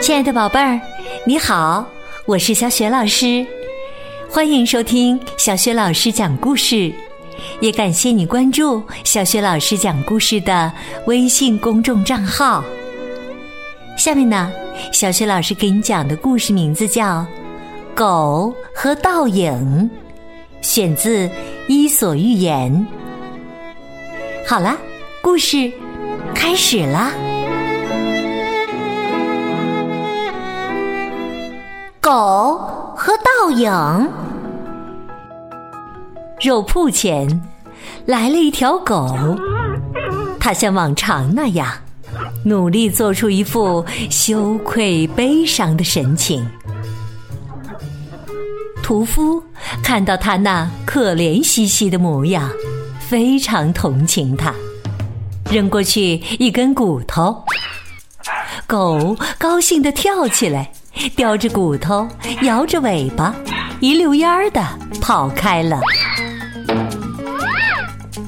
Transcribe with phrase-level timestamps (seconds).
[0.00, 0.80] 亲爱的宝贝儿，
[1.26, 1.84] 你好，
[2.26, 3.44] 我是小雪老师，
[4.30, 6.92] 欢迎收听小雪老师讲故事，
[7.60, 10.72] 也感谢你关注小雪老师讲故事的
[11.06, 12.62] 微信公众账号。
[13.96, 14.52] 下面呢，
[14.92, 17.20] 小雪老师给你讲的故事名字叫
[17.96, 19.90] 《狗和倒影》，
[20.64, 21.26] 选自
[21.66, 22.72] 《伊索寓言》。
[24.48, 24.78] 好了，
[25.22, 25.70] 故事
[26.34, 27.12] 开始了。
[32.00, 32.56] 狗
[32.96, 33.70] 和倒影。
[36.40, 37.42] 肉铺前
[38.06, 39.36] 来了一条狗，
[40.38, 41.68] 它像往常那样，
[42.44, 46.46] 努力做出一副羞愧悲伤的神情。
[48.82, 49.42] 屠夫
[49.82, 52.48] 看到他那可怜兮兮的模样，
[53.00, 54.54] 非常同情他，
[55.50, 57.44] 扔过去一根骨头。
[58.66, 60.70] 狗高兴地跳起来。
[61.14, 62.08] 叼着骨头，
[62.42, 63.32] 摇着尾巴，
[63.78, 64.60] 一溜烟儿的
[65.00, 65.80] 跑开了。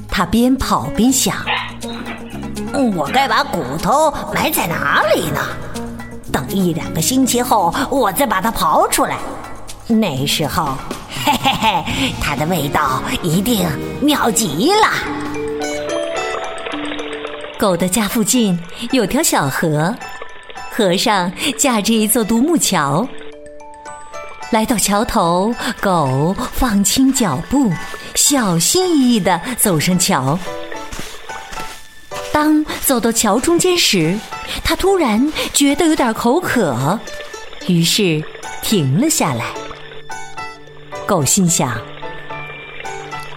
[0.08, 1.34] 他边跑边想
[2.94, 5.41] ：“我该把骨头埋在哪里呢？
[6.30, 9.16] 等一两个星期后，我再把它刨出来。
[9.88, 10.68] 那时候，
[11.24, 11.84] 嘿嘿嘿，
[12.20, 13.68] 它的味道一定
[14.00, 14.86] 妙极了。”
[17.61, 18.58] 狗的家附近
[18.91, 19.94] 有条小河。
[20.72, 23.06] 河上架着一座独木桥。
[24.50, 27.70] 来到桥头，狗放轻脚步，
[28.14, 30.38] 小心翼翼地走上桥。
[32.33, 34.19] 当走到桥中间时，
[34.64, 36.98] 它突然觉得有点口渴，
[37.66, 38.25] 于是
[38.62, 39.44] 停了下来。
[41.06, 41.78] 狗心想：“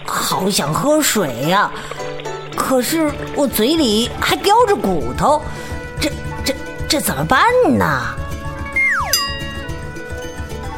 [0.06, 1.70] 好想喝水呀，
[2.56, 5.40] 可是我嘴里还叼着骨头。”
[6.00, 6.10] 这
[6.44, 6.54] 这
[6.88, 7.42] 这怎么办
[7.76, 8.14] 呢？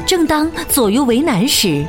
[0.06, 1.84] 正当左右为难时，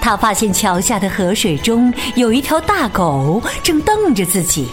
[0.00, 4.68] 他发现桥下的河水中有一条大狗正瞪着自己。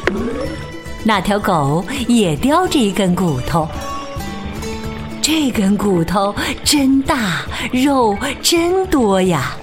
[1.04, 3.68] 那条狗也叼着一根骨头，
[5.22, 7.42] 这根骨头真大，
[7.72, 9.56] 肉真多呀！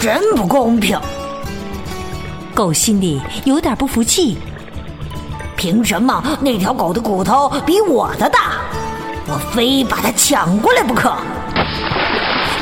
[0.00, 0.96] 真不公平！
[2.56, 4.38] 狗心里有点不服气。
[5.58, 8.52] 凭什么那条狗的骨头比我的大？
[9.26, 11.14] 我非把它抢过来不可！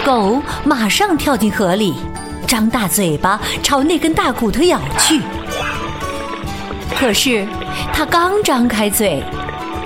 [0.04, 1.94] 狗马上跳进河里，
[2.44, 5.20] 张大嘴巴朝那根大骨头咬去。
[6.98, 7.46] 可是
[7.92, 9.22] 它刚张开嘴，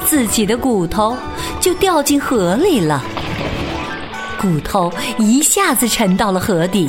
[0.06, 1.14] 自己的骨头
[1.60, 3.04] 就掉进河里了。
[4.40, 6.88] 骨头一下子沉到了河底。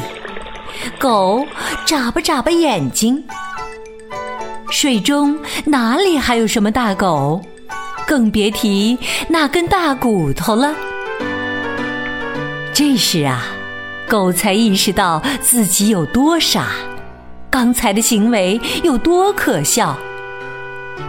[0.98, 1.46] 狗
[1.86, 3.24] 眨巴眨巴眼睛。
[4.72, 7.42] 水中哪里还有什么大狗？
[8.08, 10.74] 更别提那根大骨头了。
[12.74, 13.44] 这时啊，
[14.08, 16.68] 狗才意识到自己有多傻，
[17.50, 19.98] 刚才的行为有多可笑。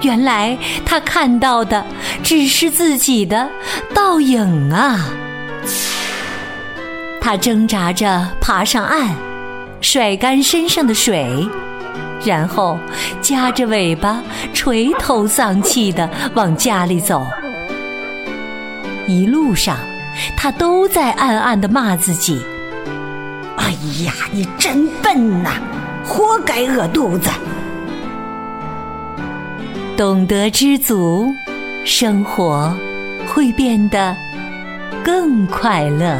[0.02, 1.84] 原来他看到的
[2.22, 3.48] 只是自己的
[3.94, 5.10] 倒影啊！
[7.20, 9.14] 他挣扎着爬上岸，
[9.80, 11.48] 甩干身上的水。
[12.24, 12.78] 然后
[13.22, 17.26] 夹着尾巴，垂头丧气的往家里走。
[19.06, 19.78] 一路上，
[20.36, 22.40] 他都在暗暗的骂自己
[23.56, 23.70] ：“哎
[24.04, 25.52] 呀，你真笨呐，
[26.04, 27.30] 活该饿肚子！”
[29.96, 31.26] 懂得知足，
[31.86, 32.76] 生活
[33.28, 34.14] 会变得
[35.02, 36.18] 更快乐。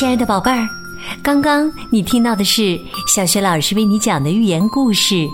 [0.00, 0.66] 亲爱的宝贝儿，
[1.22, 5.14] 刚刚你听到的是小学老师为你讲的寓言故事《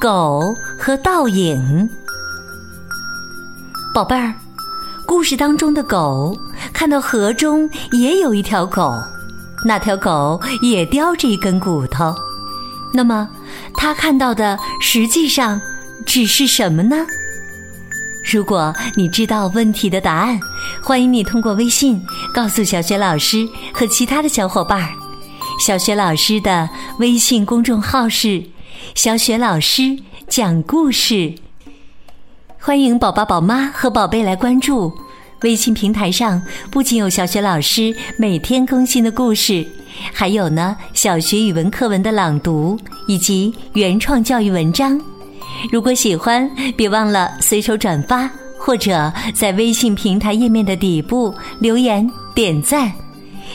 [0.00, 0.40] 狗
[0.78, 1.58] 和倒影》。
[3.92, 4.32] 宝贝儿，
[5.04, 6.32] 故事当中的狗
[6.72, 8.94] 看到河中也有一条狗，
[9.66, 12.14] 那条狗也叼着一根骨头。
[12.92, 13.28] 那么，
[13.74, 15.60] 它看到的实际上
[16.06, 17.04] 只是什么呢？
[18.24, 20.40] 如果你知道问题的答案，
[20.82, 22.00] 欢迎你通过微信
[22.32, 24.90] 告诉小雪老师和其他的小伙伴儿。
[25.64, 26.68] 小雪老师的
[26.98, 28.42] 微信公众号是
[28.96, 31.34] “小雪老师讲故事”，
[32.58, 34.92] 欢迎宝宝、宝妈和宝贝来关注。
[35.42, 36.40] 微信平台上
[36.70, 39.64] 不仅有小雪老师每天更新的故事，
[40.12, 44.98] 还有呢小学语文课文的朗读以及原创教育文章。
[45.70, 52.92] 如果喜欢，别忘了随手转发或者在微信平台页面的底部留言点赞。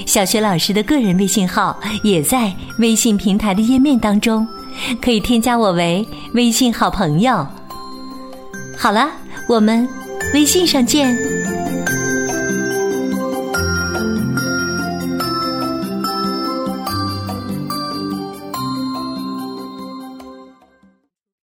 [0.05, 4.47] 小雪老师的个人微信号也在微信平台的页面当中，
[5.01, 7.45] 可以添加我为微信好朋友。
[8.77, 9.09] 好了，
[9.47, 9.87] 我们
[10.33, 11.17] 微信上见。